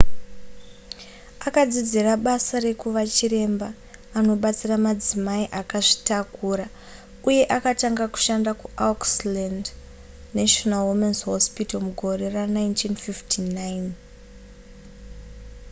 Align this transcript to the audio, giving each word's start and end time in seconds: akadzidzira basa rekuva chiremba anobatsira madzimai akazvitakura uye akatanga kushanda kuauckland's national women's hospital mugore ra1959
akadzidzira 1.47 2.11
basa 2.25 2.57
rekuva 2.65 3.01
chiremba 3.15 3.69
anobatsira 4.17 4.75
madzimai 4.85 5.43
akazvitakura 5.61 6.65
uye 7.29 7.43
akatanga 7.57 8.05
kushanda 8.13 8.51
kuauckland's 8.59 9.69
national 10.39 10.81
women's 10.89 11.21
hospital 11.31 11.79
mugore 11.87 12.25
ra1959 12.35 13.63